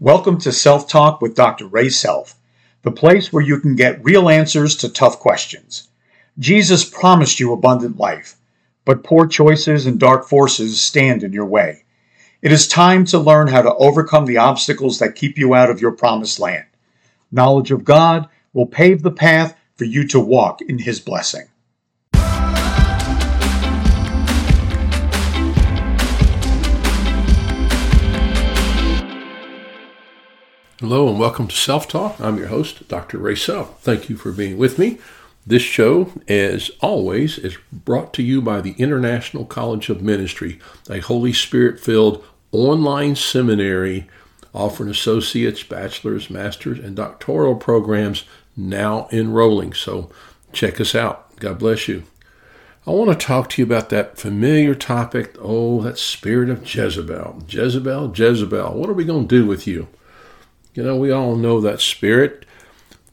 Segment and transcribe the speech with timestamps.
[0.00, 1.66] Welcome to Self Talk with Dr.
[1.66, 2.34] Ray Self,
[2.82, 5.88] the place where you can get real answers to tough questions.
[6.38, 8.36] Jesus promised you abundant life,
[8.84, 11.84] but poor choices and dark forces stand in your way.
[12.42, 15.80] It is time to learn how to overcome the obstacles that keep you out of
[15.80, 16.66] your promised land.
[17.32, 21.46] Knowledge of God will pave the path for you to walk in His blessing.
[30.80, 32.20] Hello and welcome to Self Talk.
[32.20, 33.16] I'm your host, Dr.
[33.16, 33.80] Ray Self.
[33.82, 34.98] Thank you for being with me.
[35.46, 40.58] This show, as always, is brought to you by the International College of Ministry,
[40.90, 44.06] a Holy Spirit filled online seminary
[44.52, 49.72] offering associates, bachelor's, master's, and doctoral programs now enrolling.
[49.72, 50.10] So
[50.52, 51.34] check us out.
[51.36, 52.02] God bless you.
[52.86, 55.36] I want to talk to you about that familiar topic.
[55.40, 57.44] Oh, that spirit of Jezebel.
[57.48, 58.74] Jezebel, Jezebel.
[58.74, 59.88] What are we going to do with you?
[60.76, 62.44] You know, we all know that spirit.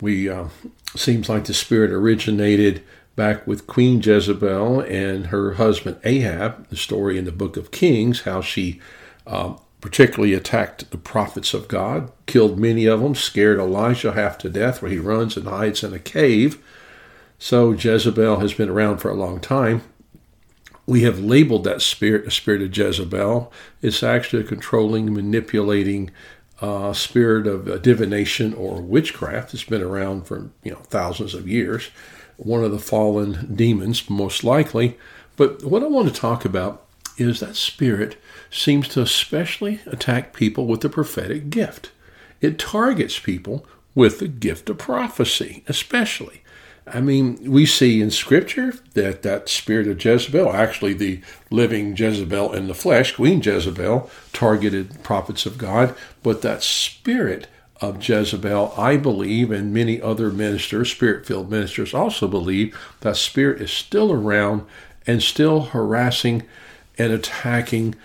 [0.01, 0.49] We uh,
[0.97, 2.83] seems like the spirit originated
[3.15, 6.67] back with Queen Jezebel and her husband Ahab.
[6.67, 8.81] The story in the book of Kings, how she
[9.25, 14.49] uh, particularly attacked the prophets of God, killed many of them, scared Elijah half to
[14.49, 16.61] death, where he runs and hides in a cave.
[17.39, 19.83] So Jezebel has been around for a long time.
[20.85, 23.53] We have labeled that spirit the spirit of Jezebel.
[23.81, 26.11] It's actually a controlling, manipulating
[26.63, 29.53] uh, spirit of uh, divination or witchcraft.
[29.53, 31.89] It's been around for you know thousands of years.
[32.37, 34.97] One of the fallen demons, most likely.
[35.35, 36.85] But what I want to talk about
[37.17, 38.15] is that spirit
[38.49, 41.91] seems to especially attack people with the prophetic gift.
[42.39, 46.42] It targets people with the gift of prophecy, especially.
[46.85, 52.53] I mean, we see in Scripture that that spirit of Jezebel, actually the living Jezebel
[52.53, 57.47] in the flesh, Queen Jezebel, targeted prophets of God, but that spirit
[57.79, 63.61] of Jezebel, I believe, and many other ministers, spirit filled ministers, also believe that spirit
[63.61, 64.65] is still around
[65.07, 66.43] and still harassing
[66.97, 67.95] and attacking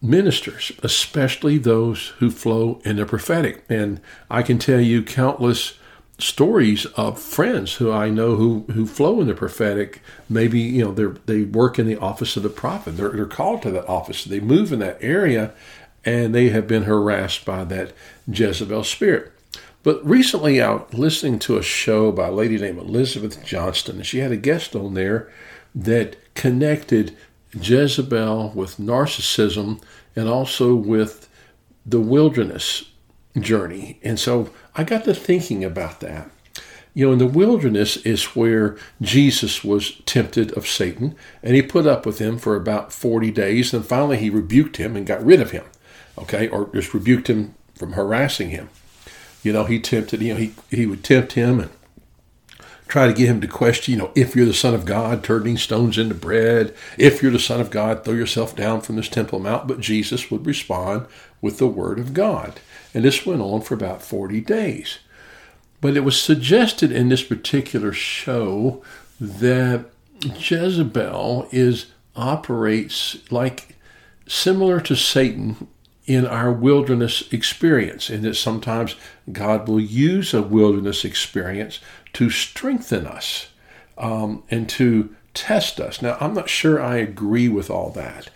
[0.00, 3.64] ministers, especially those who flow in the prophetic.
[3.68, 4.00] And
[4.30, 5.78] I can tell you countless
[6.18, 10.00] stories of friends who I know who who flow in the prophetic.
[10.28, 12.96] Maybe you know they they work in the office of the prophet.
[12.96, 14.24] They're they're called to that office.
[14.24, 15.52] They move in that area,
[16.04, 17.92] and they have been harassed by that
[18.28, 19.32] Jezebel spirit.
[19.82, 24.06] But recently, I was listening to a show by a lady named Elizabeth Johnston, and
[24.06, 25.30] she had a guest on there
[25.74, 27.14] that connected
[27.52, 29.82] Jezebel with narcissism
[30.16, 31.28] and also with
[31.84, 32.84] the wilderness
[33.38, 33.98] journey.
[34.02, 36.30] And so I got to thinking about that.
[36.94, 41.86] You know, in the wilderness is where Jesus was tempted of Satan, and he put
[41.86, 45.40] up with him for about 40 days, and finally he rebuked him and got rid
[45.40, 45.64] of him,
[46.16, 48.68] okay, or just rebuked him from harassing him.
[49.42, 51.70] You know, he tempted, you know, he, he would tempt him and
[52.86, 55.56] try to get him to question, you know, if you're the Son of God, turning
[55.56, 56.72] stones into bread.
[56.96, 59.66] If you're the Son of God, throw yourself down from this temple mount.
[59.66, 61.06] But Jesus would respond
[61.40, 62.60] with the Word of God.
[62.94, 65.00] And this went on for about 40 days.
[65.80, 68.82] But it was suggested in this particular show
[69.20, 69.86] that
[70.22, 73.76] Jezebel is operates like
[74.26, 75.66] similar to Satan
[76.06, 78.94] in our wilderness experience, and that sometimes
[79.32, 81.80] God will use a wilderness experience
[82.12, 83.48] to strengthen us
[83.96, 86.02] um, and to test us.
[86.02, 88.28] Now, I'm not sure I agree with all that,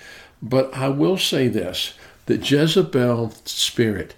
[0.42, 1.94] but I will say this
[2.26, 4.14] that Jezebel spirit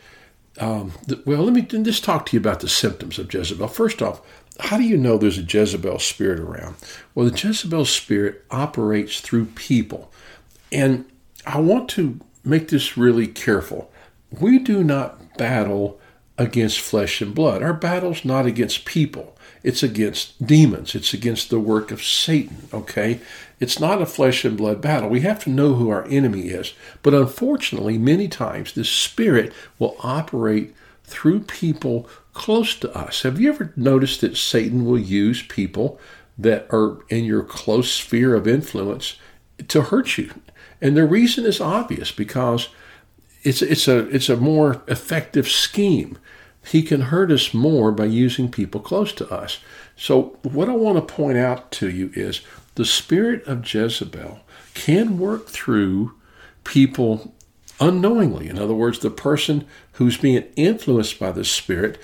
[0.60, 0.93] um,
[1.25, 3.69] well, let me just talk to you about the symptoms of Jezebel.
[3.69, 4.21] First off,
[4.60, 6.76] how do you know there's a Jezebel spirit around?
[7.15, 10.12] Well, the Jezebel spirit operates through people.
[10.71, 11.06] And
[11.47, 13.91] I want to make this really careful.
[14.38, 16.00] We do not battle
[16.41, 17.62] against flesh and blood.
[17.62, 19.37] Our battle's not against people.
[19.62, 20.95] It's against demons.
[20.95, 23.21] It's against the work of Satan, okay?
[23.61, 25.11] It's not a flesh and blood battle.
[25.11, 26.73] We have to know who our enemy is.
[27.03, 33.21] But unfortunately, many times the spirit will operate through people close to us.
[33.21, 36.01] Have you ever noticed that Satan will use people
[36.39, 39.16] that are in your close sphere of influence
[39.69, 40.33] to hurt you?
[40.81, 42.71] And the reason is obvious because
[43.42, 46.19] it's it's a it's a more effective scheme.
[46.65, 49.59] He can hurt us more by using people close to us.
[49.97, 52.42] So what I want to point out to you is
[52.75, 54.41] the spirit of Jezebel
[54.75, 56.15] can work through
[56.65, 57.34] people
[57.81, 58.48] unknowingly.
[58.48, 61.98] In other words, the person who's being influenced by the spirit,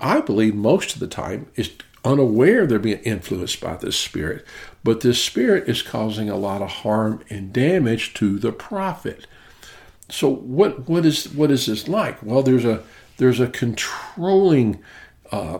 [0.00, 1.70] I believe most of the time, is
[2.04, 4.44] unaware they're being influenced by this spirit,
[4.84, 9.26] but this spirit is causing a lot of harm and damage to the prophet.
[10.10, 12.22] So what what is what is this like?
[12.22, 12.82] Well, there's a
[13.18, 14.82] there's a controlling
[15.30, 15.58] uh,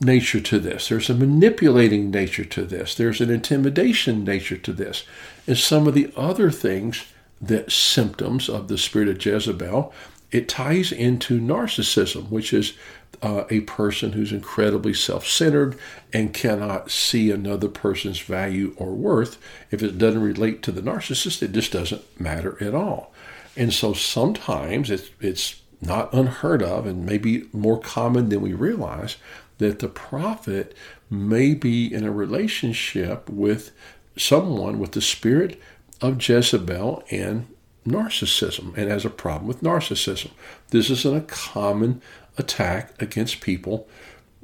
[0.00, 0.88] nature to this.
[0.88, 2.94] There's a manipulating nature to this.
[2.94, 5.04] There's an intimidation nature to this.
[5.46, 7.06] And some of the other things
[7.40, 9.92] that symptoms of the spirit of Jezebel,
[10.30, 12.74] it ties into narcissism, which is
[13.20, 15.78] uh, a person who's incredibly self centered
[16.12, 19.38] and cannot see another person's value or worth.
[19.70, 23.12] If it doesn't relate to the narcissist, it just doesn't matter at all.
[23.56, 29.16] And so sometimes it's, it's not unheard of and maybe more common than we realize
[29.58, 30.74] that the prophet
[31.10, 33.72] may be in a relationship with
[34.16, 35.60] someone with the spirit
[36.00, 37.46] of Jezebel and
[37.86, 40.30] narcissism and has a problem with narcissism.
[40.70, 42.00] This is a common
[42.38, 43.88] attack against people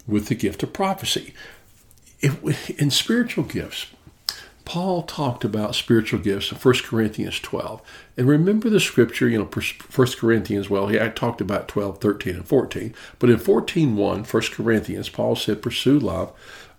[0.07, 1.35] with the gift of prophecy.
[2.21, 3.87] If, in spiritual gifts,
[4.69, 7.81] Paul talked about spiritual gifts in 1 Corinthians 12.
[8.19, 12.47] And remember the scripture, you know, 1 Corinthians, well, he talked about 12, 13, and
[12.47, 12.95] 14.
[13.19, 16.35] But in 14, 1, 1 Corinthians, Paul said, pursue love,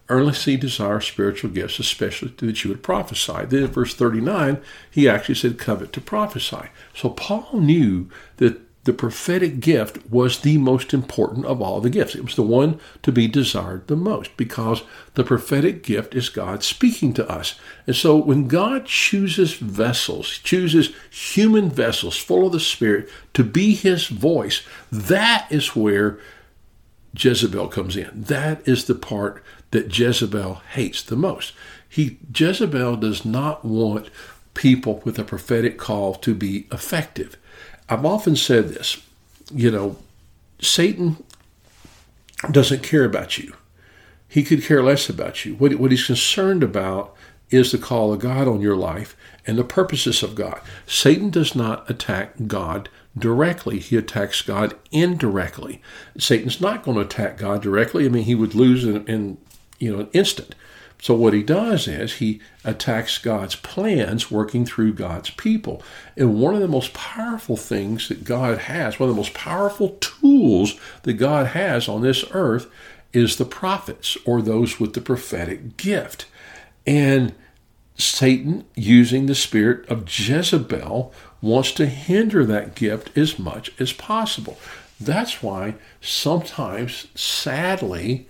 [0.07, 3.45] earnestly desire spiritual gifts, especially that you would prophesy.
[3.45, 6.69] Then in verse 39, he actually said, covet to prophesy.
[6.93, 8.07] So Paul knew
[8.37, 12.15] that the prophetic gift was the most important of all the gifts.
[12.15, 14.83] It was the one to be desired the most because
[15.15, 17.59] the prophetic gift is God speaking to us.
[17.85, 23.75] And so when God chooses vessels, chooses human vessels full of the Spirit to be
[23.75, 26.17] his voice, that is where
[27.13, 28.09] Jezebel comes in.
[28.13, 31.53] That is the part that Jezebel hates the most.
[31.87, 34.09] He Jezebel does not want
[34.53, 37.37] people with a prophetic call to be effective.
[37.89, 39.01] I've often said this,
[39.53, 39.97] you know,
[40.61, 41.23] Satan
[42.51, 43.53] doesn't care about you.
[44.27, 45.55] He could care less about you.
[45.55, 47.15] What, what he's concerned about
[47.49, 50.61] is the call of God on your life and the purposes of God.
[50.85, 55.81] Satan does not attack God directly, he attacks God indirectly.
[56.17, 58.05] Satan's not going to attack God directly.
[58.05, 59.37] I mean, he would lose in, in
[59.79, 60.53] you know, an instant.
[61.01, 65.81] So what he does is he attacks God's plans working through God's people.
[66.17, 69.97] And one of the most powerful things that God has, one of the most powerful
[70.01, 72.67] tools that God has on this earth
[73.13, 76.25] is the prophets or those with the prophetic gift.
[76.85, 77.33] And
[77.95, 84.57] Satan, using the spirit of Jezebel, wants to hinder that gift as much as possible.
[84.99, 88.27] That's why sometimes, sadly,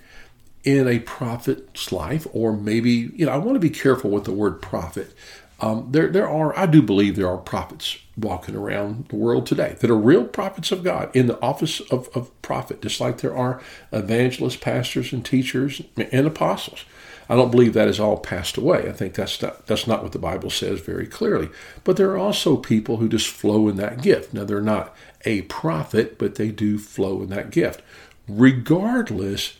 [0.64, 4.32] in a prophet's life, or maybe, you know, I want to be careful with the
[4.32, 5.14] word prophet.
[5.60, 9.76] Um, there, there are, I do believe there are prophets walking around the world today
[9.80, 13.36] that are real prophets of God in the office of, of prophet, just like there
[13.36, 13.60] are
[13.92, 16.84] evangelists, pastors, and teachers and apostles.
[17.28, 18.88] I don't believe that is all passed away.
[18.88, 21.48] I think that's not, that's not what the Bible says very clearly.
[21.84, 24.34] But there are also people who just flow in that gift.
[24.34, 27.82] Now, they're not a prophet, but they do flow in that gift.
[28.26, 29.54] Regardless,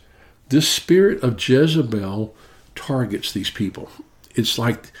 [0.51, 2.35] this spirit of Jezebel
[2.75, 3.89] targets these people.
[4.35, 4.91] It's like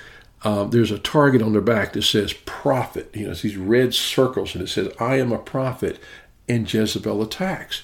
[0.43, 3.11] uh, there's a target on their back that says prophet.
[3.13, 5.99] You know, it's these red circles, and it says, I am a prophet,
[6.49, 7.83] and Jezebel attacks.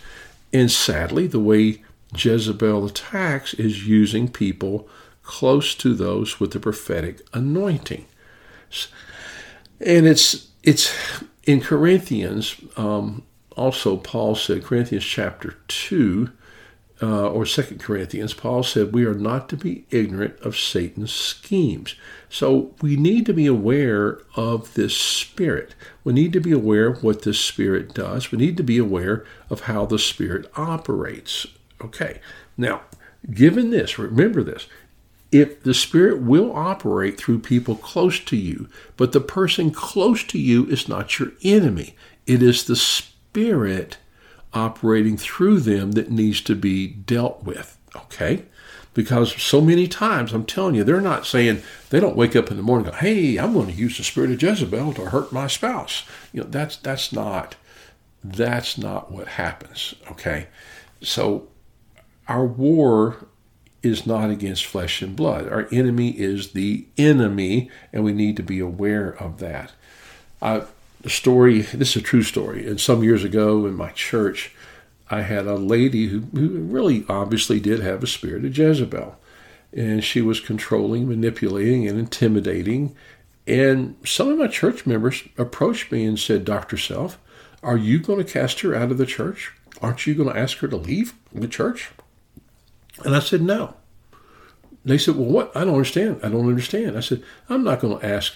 [0.52, 1.84] And sadly, the way
[2.16, 4.88] Jezebel attacks is using people
[5.24, 8.06] close to those with the prophetic anointing.
[9.80, 10.94] And it's it's
[11.44, 12.56] in Corinthians.
[12.76, 13.24] Um,
[13.56, 16.32] also, Paul said Corinthians chapter two
[17.02, 21.96] uh, or Second Corinthians, Paul said, We are not to be ignorant of Satan's schemes.
[22.30, 25.76] So we need to be aware of this spirit.
[26.04, 28.32] We need to be aware of what this spirit does.
[28.32, 31.46] We need to be aware of how the spirit operates.
[31.82, 32.20] Okay,
[32.58, 32.82] now,
[33.32, 34.68] given this, remember this.
[35.32, 40.40] If the Spirit will operate through people close to you, but the person close to
[40.40, 43.98] you is not your enemy, it is the Spirit
[44.54, 47.78] operating through them that needs to be dealt with.
[47.96, 48.44] Okay?
[48.94, 52.58] Because so many times, I'm telling you, they're not saying, they don't wake up in
[52.58, 55.32] the morning and go, hey, I'm going to use the spirit of Jezebel to hurt
[55.32, 56.04] my spouse.
[56.34, 57.56] You know, that's, that's not,
[58.24, 59.94] that's not what happens.
[60.10, 60.48] Okay?
[61.02, 61.48] So
[62.28, 63.28] our war
[63.84, 65.48] is not against flesh and blood.
[65.48, 69.74] Our enemy is the enemy, and we need to be aware of that.
[71.02, 72.68] The story, this is a true story.
[72.68, 74.54] And some years ago in my church,
[75.10, 79.18] I had a lady who, who really obviously did have a spirit of Jezebel.
[79.74, 82.96] And she was controlling, manipulating, and intimidating.
[83.46, 86.78] And some of my church members approached me and said, Dr.
[86.78, 87.20] Self,
[87.64, 89.54] are you going to cast her out of the church?
[89.82, 91.92] Aren't you going to ask her to leave the church?
[93.06, 93.76] And I said, No.
[94.84, 95.56] They said, Well, what?
[95.56, 96.20] I don't understand.
[96.24, 96.98] I don't understand.
[96.98, 98.34] I said, I'm not going to ask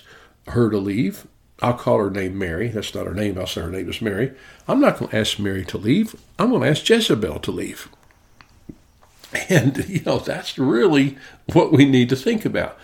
[0.48, 1.28] her to leave.
[1.62, 2.70] I'll call her name Mary.
[2.70, 3.38] That's not her name.
[3.38, 4.34] I'll say her name is Mary.
[4.68, 6.16] I'm not going to ask Mary to leave.
[6.40, 7.88] I'm going to ask Jezebel to leave.
[9.50, 11.18] And, you know, that's really
[11.54, 12.78] what we need to think about.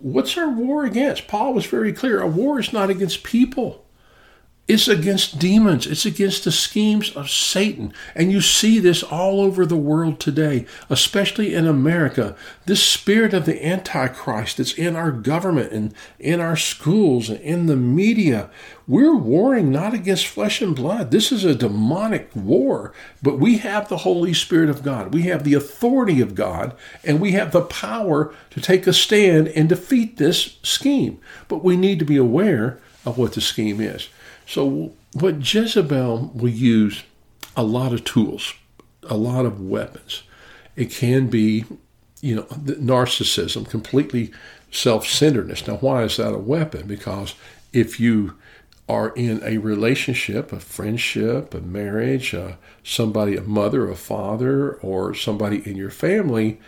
[0.00, 1.28] What's our war against?
[1.28, 2.20] Paul was very clear.
[2.20, 3.84] Our war is not against people.
[4.68, 5.86] It's against demons.
[5.86, 7.94] It's against the schemes of Satan.
[8.14, 12.36] And you see this all over the world today, especially in America.
[12.66, 17.64] This spirit of the Antichrist that's in our government and in our schools and in
[17.64, 18.50] the media.
[18.86, 21.12] We're warring not against flesh and blood.
[21.12, 25.14] This is a demonic war, but we have the Holy Spirit of God.
[25.14, 29.48] We have the authority of God, and we have the power to take a stand
[29.48, 31.20] and defeat this scheme.
[31.48, 34.10] But we need to be aware of what the scheme is.
[34.48, 37.02] So, what Jezebel will use
[37.54, 38.54] a lot of tools,
[39.02, 40.22] a lot of weapons.
[40.74, 41.66] It can be,
[42.22, 44.32] you know, narcissism, completely
[44.70, 45.66] self centeredness.
[45.66, 46.86] Now, why is that a weapon?
[46.86, 47.34] Because
[47.74, 48.36] if you
[48.88, 52.52] are in a relationship, a friendship, a marriage, uh,
[52.82, 56.58] somebody, a mother, a father, or somebody in your family,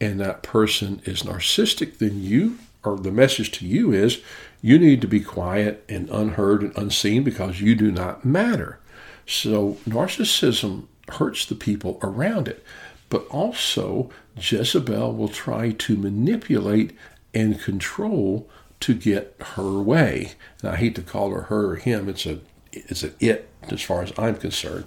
[0.00, 4.20] and that person is narcissistic, then you, or the message to you is,
[4.62, 8.78] you need to be quiet and unheard and unseen because you do not matter.
[9.26, 12.64] So narcissism hurts the people around it.
[13.08, 16.96] But also, Jezebel will try to manipulate
[17.32, 18.48] and control
[18.80, 20.32] to get her way.
[20.60, 22.40] And I hate to call her her or him, it's a
[22.72, 24.84] it's an it as far as I'm concerned.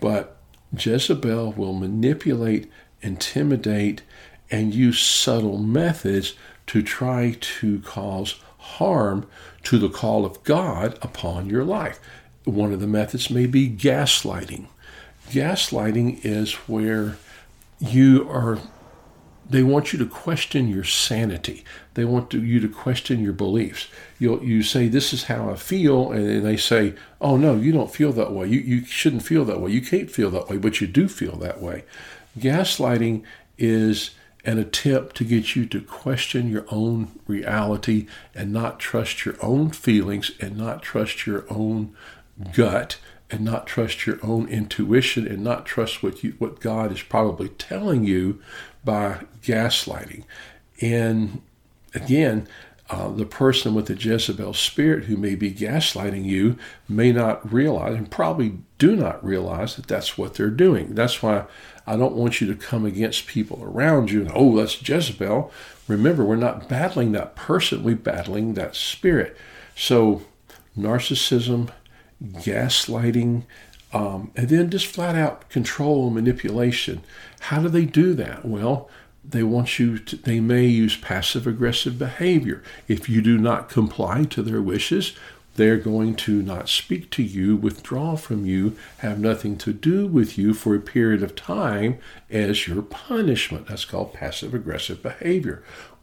[0.00, 0.36] But
[0.76, 2.70] Jezebel will manipulate,
[3.02, 4.02] intimidate,
[4.50, 6.34] and use subtle methods
[6.68, 9.26] to try to cause harm
[9.64, 12.00] to the call of God upon your life.
[12.44, 14.66] One of the methods may be gaslighting.
[15.30, 17.16] Gaslighting is where
[17.78, 18.58] you are
[19.48, 21.64] they want you to question your sanity.
[21.94, 23.86] They want to, you to question your beliefs.
[24.18, 27.92] You you say this is how I feel, and they say, "Oh no, you don't
[27.92, 28.48] feel that way.
[28.48, 29.70] You you shouldn't feel that way.
[29.70, 31.84] You can't feel that way, but you do feel that way."
[32.38, 33.22] Gaslighting
[33.56, 34.10] is
[34.46, 39.70] an attempt to get you to question your own reality and not trust your own
[39.70, 41.94] feelings and not trust your own
[42.54, 42.98] gut
[43.28, 47.48] and not trust your own intuition and not trust what you what God is probably
[47.48, 48.40] telling you
[48.84, 50.22] by gaslighting.
[50.80, 51.42] And
[51.92, 52.46] again,
[52.88, 56.56] uh, the person with the Jezebel spirit who may be gaslighting you
[56.88, 60.94] may not realize and probably do not realize that that's what they're doing.
[60.94, 61.46] That's why
[61.86, 65.50] I don't want you to come against people around you and, oh, that's Jezebel.
[65.88, 69.36] Remember, we're not battling that person, we're battling that spirit.
[69.74, 70.22] So,
[70.76, 71.70] narcissism,
[72.22, 73.44] gaslighting,
[73.92, 77.02] um, and then just flat out control and manipulation.
[77.40, 78.44] How do they do that?
[78.44, 78.88] Well,
[79.28, 82.62] they want you to, they may use passive aggressive behavior.
[82.88, 85.14] If you do not comply to their wishes,
[85.56, 90.36] they're going to not speak to you, withdraw from you, have nothing to do with
[90.36, 91.98] you for a period of time
[92.30, 93.66] as your punishment.
[93.66, 95.62] That's called passive aggressive behavior.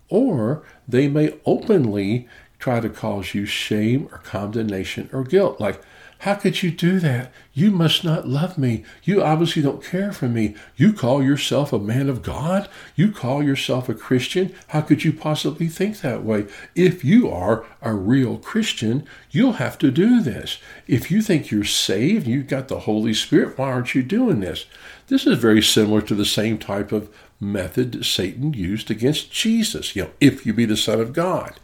[0.09, 2.27] Or they may openly
[2.57, 5.81] try to cause you shame or condemnation or guilt, like,
[6.23, 7.33] how could you do that?
[7.53, 8.85] You must not love me.
[9.03, 10.55] You obviously don't care for me.
[10.77, 12.69] You call yourself a man of God?
[12.95, 14.55] You call yourself a Christian?
[14.67, 16.45] How could you possibly think that way?
[16.75, 20.59] If you are a real Christian, you'll have to do this.
[20.87, 24.65] If you think you're saved, you've got the Holy Spirit, why aren't you doing this?
[25.07, 29.93] This is very similar to the same type of method Satan used against Jesus.
[29.93, 31.59] You know, if you be the Son of God.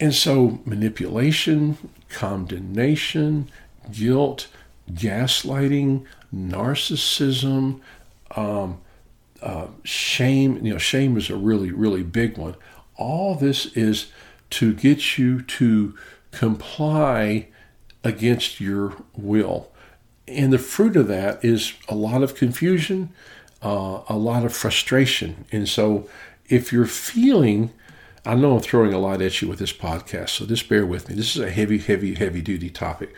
[0.00, 1.76] And so manipulation,
[2.12, 3.48] condemnation,
[3.90, 4.48] guilt,
[4.92, 6.04] gaslighting,
[6.34, 7.80] narcissism,
[8.36, 8.80] um,
[9.40, 10.64] uh, shame.
[10.64, 12.54] You know, shame is a really, really big one.
[12.96, 14.12] All this is
[14.50, 15.96] to get you to
[16.30, 17.48] comply
[18.04, 19.70] against your will.
[20.28, 23.10] And the fruit of that is a lot of confusion,
[23.62, 25.44] uh, a lot of frustration.
[25.52, 26.08] And so,
[26.48, 27.70] if you're feeling
[28.24, 31.08] I know I'm throwing a lot at you with this podcast, so just bear with
[31.08, 31.16] me.
[31.16, 33.14] This is a heavy, heavy, heavy duty topic.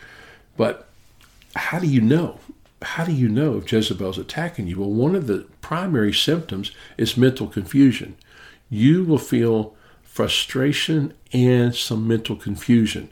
[0.57, 0.89] But
[1.55, 2.39] how do you know?
[2.81, 4.79] How do you know if Jezebel's attacking you?
[4.79, 8.15] Well, one of the primary symptoms is mental confusion.
[8.69, 13.11] You will feel frustration and some mental confusion,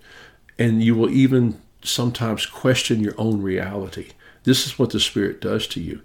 [0.57, 4.09] and you will even sometimes question your own reality.
[4.45, 6.01] This is what the Spirit does to you.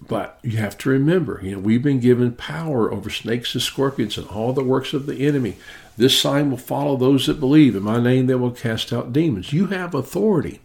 [0.00, 4.16] But you have to remember, you know, we've been given power over snakes and scorpions
[4.16, 5.56] and all the works of the enemy.
[5.96, 7.74] This sign will follow those that believe.
[7.74, 9.52] In my name, they will cast out demons.
[9.52, 10.60] You have authority.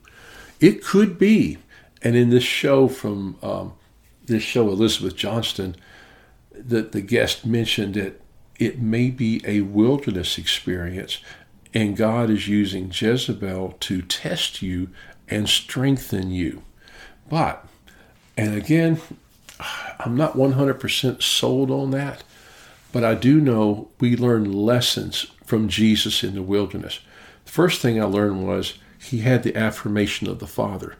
[0.59, 1.57] It could be,
[2.03, 3.73] and in this show from um,
[4.23, 5.75] this show, Elizabeth Johnston,
[6.51, 8.21] that the guest mentioned that
[8.59, 11.17] it may be a wilderness experience
[11.73, 14.89] And God is using Jezebel to test you
[15.27, 16.63] and strengthen you.
[17.29, 17.65] But,
[18.37, 19.01] and again,
[19.99, 22.23] I'm not 100% sold on that,
[22.91, 26.99] but I do know we learn lessons from Jesus in the wilderness.
[27.45, 30.95] The first thing I learned was he had the affirmation of the Father.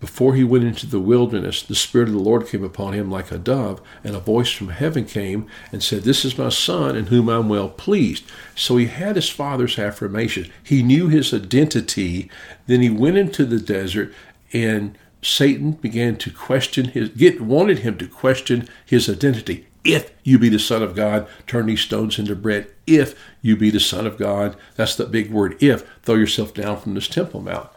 [0.00, 3.32] Before he went into the wilderness, the Spirit of the Lord came upon him like
[3.32, 7.06] a dove, and a voice from heaven came and said, This is my Son in
[7.06, 8.24] whom I'm well pleased.
[8.54, 10.52] So he had his Father's affirmation.
[10.62, 12.30] He knew his identity.
[12.68, 14.14] Then he went into the desert,
[14.52, 19.66] and Satan began to question his, get, wanted him to question his identity.
[19.84, 22.68] If you be the Son of God, turn these stones into bread.
[22.86, 26.78] If you be the Son of God, that's the big word, if, throw yourself down
[26.78, 27.68] from this Temple Mount.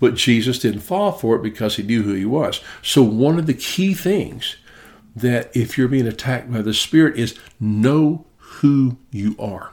[0.00, 2.60] But Jesus didn't fall for it because he knew who he was.
[2.82, 4.56] So, one of the key things
[5.16, 9.72] that if you're being attacked by the Spirit is know who you are.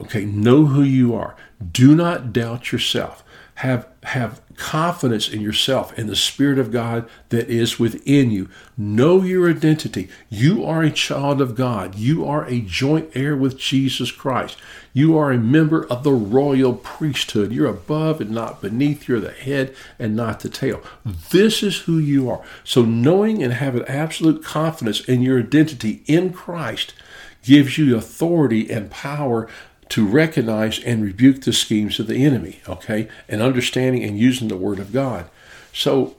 [0.00, 1.36] Okay, know who you are.
[1.72, 3.24] Do not doubt yourself.
[3.60, 8.48] Have have confidence in yourself and the Spirit of God that is within you.
[8.76, 10.08] Know your identity.
[10.30, 11.94] You are a child of God.
[11.94, 14.56] You are a joint heir with Jesus Christ.
[14.94, 17.52] You are a member of the royal priesthood.
[17.52, 19.06] You're above and not beneath.
[19.06, 20.82] You're the head and not the tail.
[21.04, 22.42] This is who you are.
[22.64, 26.94] So, knowing and having absolute confidence in your identity in Christ
[27.42, 29.48] gives you authority and power
[29.90, 33.08] to recognize and rebuke the schemes of the enemy, okay?
[33.28, 35.28] And understanding and using the Word of God.
[35.72, 36.16] So,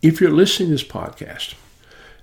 [0.00, 1.54] if you're listening to this podcast,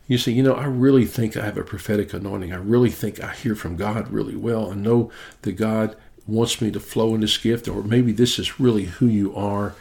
[0.07, 2.51] you say, you know, I really think I have a prophetic anointing.
[2.51, 5.11] I really think I hear from God really well and know
[5.43, 5.95] that God
[6.25, 9.75] wants me to flow in this gift, or maybe this is really who you are.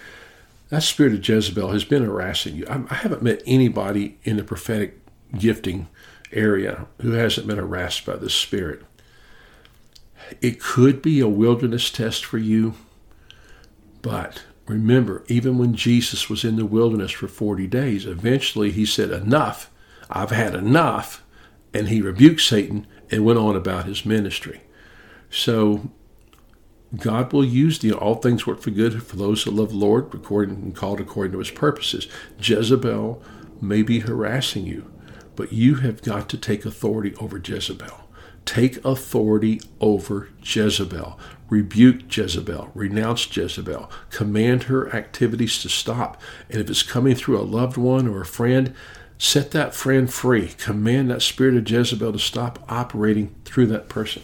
[0.68, 2.66] That spirit of Jezebel has been harassing you.
[2.68, 4.98] I haven't met anybody in the prophetic
[5.36, 5.88] gifting
[6.32, 8.82] area who hasn't been harassed by this spirit.
[10.40, 12.74] It could be a wilderness test for you,
[14.02, 19.10] but remember, even when Jesus was in the wilderness for 40 days, eventually he said,
[19.10, 19.70] Enough,
[20.10, 21.24] I've had enough,
[21.72, 24.62] and he rebuked Satan and went on about his ministry.
[25.30, 25.90] So
[26.96, 30.12] God will use the all things work for good for those that love the Lord,
[30.14, 32.08] according and called according to his purposes.
[32.40, 33.22] Jezebel
[33.60, 34.90] may be harassing you,
[35.36, 38.07] but you have got to take authority over Jezebel.
[38.48, 41.20] Take authority over Jezebel.
[41.50, 42.70] Rebuke Jezebel.
[42.74, 43.90] Renounce Jezebel.
[44.08, 46.18] Command her activities to stop.
[46.48, 48.74] And if it's coming through a loved one or a friend,
[49.18, 50.48] set that friend free.
[50.56, 54.22] Command that spirit of Jezebel to stop operating through that person.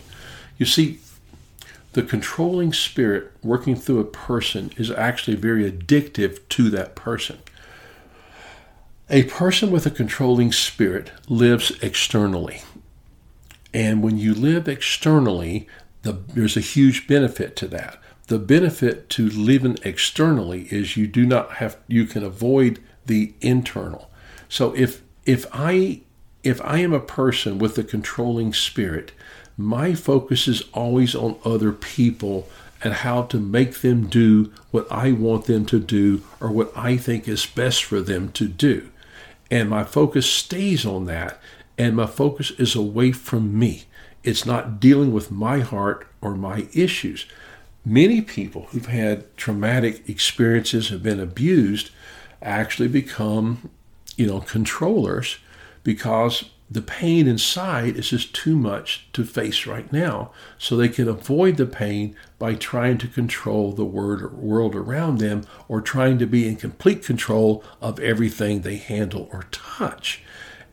[0.56, 1.00] You see,
[1.92, 7.40] the controlling spirit working through a person is actually very addictive to that person.
[9.10, 12.62] A person with a controlling spirit lives externally.
[13.74, 15.68] And when you live externally,
[16.02, 17.98] the, there's a huge benefit to that.
[18.28, 24.10] The benefit to living externally is you do not have you can avoid the internal.
[24.48, 26.00] So if if I
[26.42, 29.12] if I am a person with a controlling spirit,
[29.58, 32.48] my focus is always on other people
[32.82, 36.96] and how to make them do what I want them to do or what I
[36.96, 38.90] think is best for them to do.
[39.50, 41.40] And my focus stays on that
[41.76, 43.84] and my focus is away from me.
[44.22, 47.26] It's not dealing with my heart or my issues.
[47.84, 51.90] Many people who've had traumatic experiences have been abused
[52.40, 53.70] actually become,
[54.16, 55.38] you know, controllers
[55.82, 60.30] because the pain inside is just too much to face right now.
[60.58, 65.82] So they can avoid the pain by trying to control the world around them or
[65.82, 70.22] trying to be in complete control of everything they handle or touch.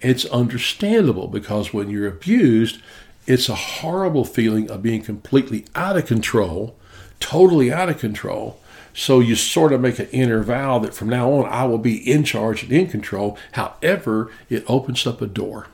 [0.02, 2.82] It's understandable because when you're abused,
[3.28, 6.76] it's a horrible feeling of being completely out of control,
[7.20, 8.60] totally out of control.
[8.94, 11.98] So you sort of make an inner vow that from now on I will be
[12.12, 13.38] in charge and in control.
[13.54, 15.68] However, it opens up a door.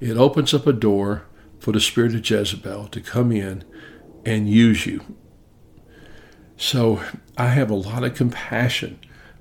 [0.00, 1.24] It opens up a door
[1.58, 3.64] for the spirit of Jezebel to come in
[4.24, 5.04] and use you.
[6.56, 7.02] So
[7.36, 8.98] I have a lot of compassion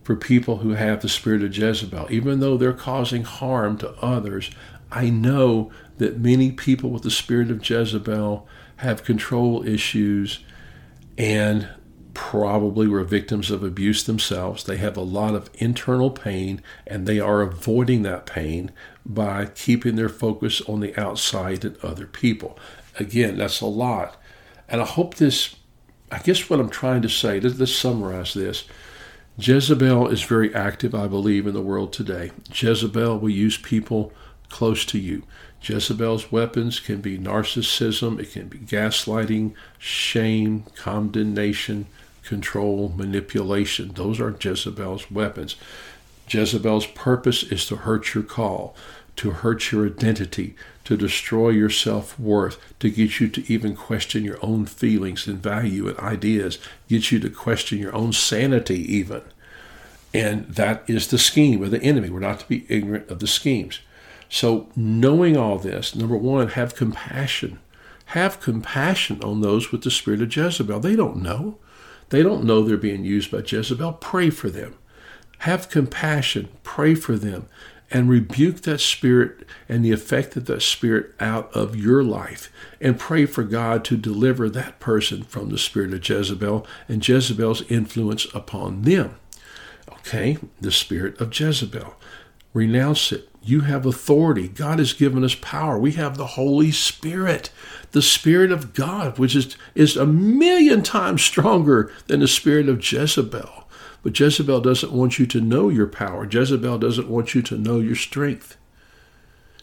[0.10, 2.08] for people who have the spirit of Jezebel.
[2.10, 4.50] Even though they're causing harm to others,
[4.92, 10.40] I know that many people with the spirit of Jezebel have control issues
[11.16, 11.70] and
[12.16, 14.64] probably were victims of abuse themselves.
[14.64, 18.72] They have a lot of internal pain and they are avoiding that pain
[19.06, 22.58] by keeping their focus on the outside and other people.
[22.98, 24.20] Again, that's a lot.
[24.68, 25.56] And I hope this,
[26.12, 28.64] I guess what I'm trying to say, let's, summarize this.
[29.40, 32.32] Jezebel is very active, I believe, in the world today.
[32.54, 34.12] Jezebel will use people
[34.50, 35.24] close to you.
[35.62, 41.86] Jezebel's weapons can be narcissism, it can be gaslighting, shame, condemnation,
[42.24, 43.94] control, manipulation.
[43.94, 45.56] Those are Jezebel's weapons.
[46.28, 48.76] Jezebel's purpose is to hurt your call,
[49.16, 50.56] to hurt your identity,
[50.90, 55.38] to destroy your self worth, to get you to even question your own feelings and
[55.38, 59.22] value and ideas, get you to question your own sanity, even.
[60.16, 62.10] And that is the scheme of the enemy.
[62.10, 63.82] We're not to be ignorant of the schemes.
[64.30, 67.60] So, knowing all this, number one, have compassion.
[68.06, 70.80] Have compassion on those with the spirit of Jezebel.
[70.80, 71.60] They don't know.
[72.10, 73.94] They don't know they're being used by Jezebel.
[73.94, 74.74] Pray for them.
[75.40, 76.50] Have compassion.
[76.64, 77.48] Pray for them.
[77.92, 82.52] And rebuke that spirit and the effect of that spirit out of your life.
[82.80, 87.64] And pray for God to deliver that person from the spirit of Jezebel and Jezebel's
[87.64, 89.16] influence upon them.
[89.92, 91.96] Okay, the spirit of Jezebel.
[92.54, 93.30] Renounce it.
[93.44, 94.48] You have authority.
[94.48, 95.78] God has given us power.
[95.78, 97.52] We have the Holy Spirit,
[97.92, 102.92] the Spirit of God, which is, is a million times stronger than the spirit of
[102.92, 103.69] Jezebel.
[104.02, 106.28] But Jezebel doesn't want you to know your power.
[106.30, 108.58] Jezebel doesn't want you to know your strength.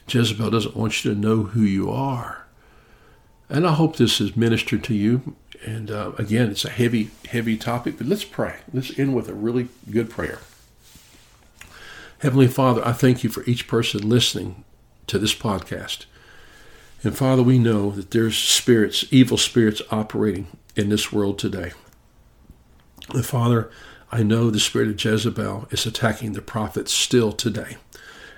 [0.08, 2.44] Jezebel doesn't want you to know who you are.
[3.48, 5.36] And I hope this has ministered to you.
[5.64, 8.56] And uh, again, it's a heavy, heavy topic, but let's pray.
[8.72, 10.40] Let's end with a really good prayer.
[12.20, 14.64] Heavenly Father, I thank you for each person listening
[15.06, 16.06] to this podcast.
[17.02, 21.72] And Father, we know that there's spirits, evil spirits operating in this world today.
[23.10, 23.70] And Father,
[24.10, 27.76] I know the spirit of Jezebel is attacking the prophets still today,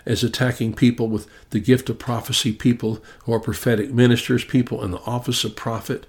[0.07, 4.91] is attacking people with the gift of prophecy, people who are prophetic ministers, people in
[4.91, 6.07] the office of prophet.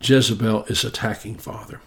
[0.00, 1.80] Jezebel is attacking, Father.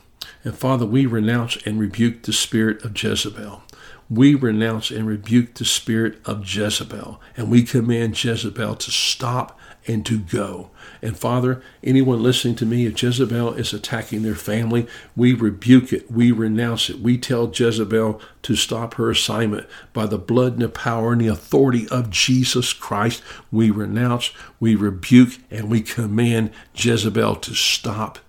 [0.44, 3.64] And Father, we renounce and rebuke the spirit of Jezebel
[4.10, 9.59] we renounce and rebuke the spirit of Jezebel, and we command Jezebel to stop
[9.90, 10.70] and to go.
[11.02, 16.12] And Father, anyone listening to me, if Jezebel is attacking their family, we rebuke it,
[16.12, 17.00] we renounce it.
[17.00, 21.28] We tell Jezebel to stop her assignment by the blood and the power and the
[21.28, 23.24] authority of Jesus Christ.
[23.52, 28.20] We renounce, we rebuke, and we command Jezebel to stop,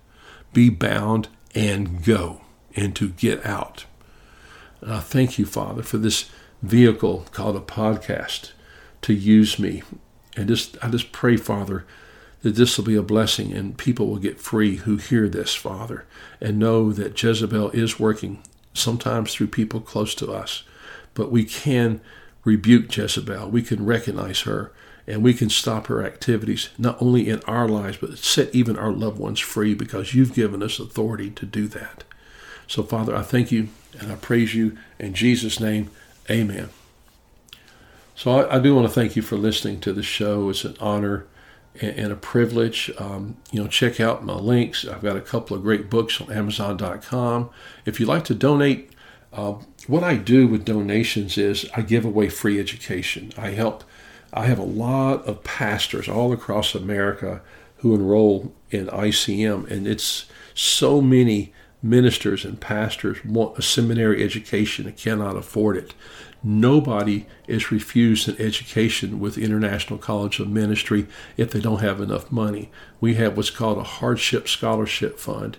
[0.53, 2.41] be bound, and go,
[2.75, 3.85] and to get out.
[4.85, 6.27] I thank you, Father, for this
[6.63, 8.53] vehicle called a podcast
[9.03, 9.83] to use me.
[10.35, 11.85] And just I just pray, Father,
[12.41, 16.05] that this will be a blessing and people will get free who hear this, Father,
[16.39, 18.41] and know that Jezebel is working
[18.73, 20.63] sometimes through people close to us.
[21.13, 22.01] But we can
[22.43, 23.49] rebuke Jezebel.
[23.49, 24.71] We can recognize her
[25.07, 28.91] and we can stop her activities, not only in our lives, but set even our
[28.91, 32.03] loved ones free because you've given us authority to do that.
[32.67, 35.89] So, Father, I thank you and I praise you in Jesus' name.
[36.29, 36.69] Amen.
[38.21, 40.51] So, I, I do want to thank you for listening to the show.
[40.51, 41.25] It's an honor
[41.81, 42.91] and, and a privilege.
[42.99, 44.85] Um, you know, check out my links.
[44.85, 47.49] I've got a couple of great books on Amazon.com.
[47.83, 48.91] If you'd like to donate,
[49.33, 49.53] uh,
[49.87, 53.31] what I do with donations is I give away free education.
[53.39, 53.83] I help.
[54.31, 57.41] I have a lot of pastors all across America
[57.77, 64.85] who enroll in ICM, and it's so many ministers and pastors want a seminary education
[64.85, 65.95] and cannot afford it.
[66.43, 71.05] Nobody is refused an education with International College of Ministry
[71.37, 72.71] if they don't have enough money.
[72.99, 75.57] We have what's called a hardship scholarship fund.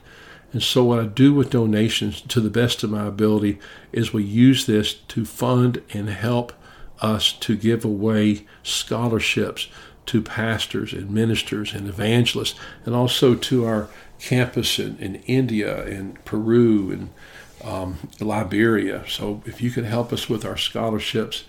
[0.53, 3.59] And so, what I do with donations to the best of my ability
[3.93, 6.53] is we use this to fund and help
[7.01, 9.69] us to give away scholarships
[10.07, 16.23] to pastors and ministers and evangelists, and also to our campus in, in India and
[16.25, 17.11] Peru and
[17.65, 19.05] um, Liberia.
[19.09, 21.45] So if you could help us with our scholarships,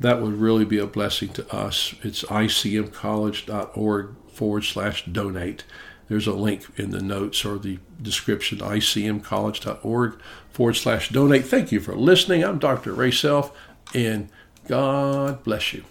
[0.00, 1.94] that would really be a blessing to us.
[2.02, 5.64] It's icmcollege.org forward slash donate.
[6.08, 10.20] There's a link in the notes or the description, icmcollege.org
[10.50, 11.46] forward slash donate.
[11.46, 12.44] Thank you for listening.
[12.44, 12.92] I'm Dr.
[12.92, 13.56] Ray Self,
[13.94, 14.28] and
[14.66, 15.84] God bless you.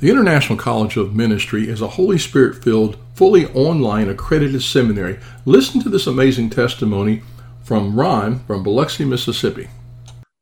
[0.00, 5.18] The International College of Ministry is a Holy Spirit filled, fully online accredited seminary.
[5.44, 7.20] Listen to this amazing testimony
[7.62, 9.68] from Ron from Biloxi, Mississippi.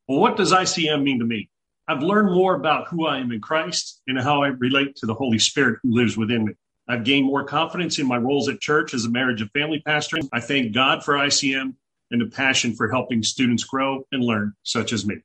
[0.07, 1.51] Well, what does ICM mean to me?
[1.89, 5.15] I've learned more about who I am in Christ and how I relate to the
[5.15, 6.53] Holy Spirit who lives within me.
[6.87, 10.19] I've gained more confidence in my roles at church as a marriage and family pastor.
[10.33, 11.75] I thank God for ICM
[12.13, 15.17] and the passion for helping students grow and learn, such as me.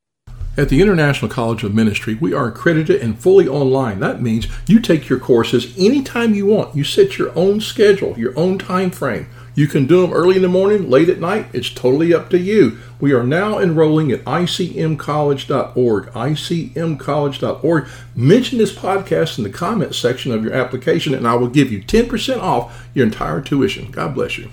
[0.56, 4.00] At the International College of Ministry, we are accredited and fully online.
[4.02, 6.76] That means you take your courses anytime you want.
[6.76, 9.28] You set your own schedule, your own time frame.
[9.56, 11.48] You can do them early in the morning, late at night.
[11.54, 12.78] It's totally up to you.
[13.00, 16.06] We are now enrolling at icmcollege.org.
[16.06, 17.88] icmcollege.org.
[18.16, 21.82] Mention this podcast in the comment section of your application, and I will give you
[21.82, 23.89] 10% off your entire tuition.
[23.89, 24.50] God bless you.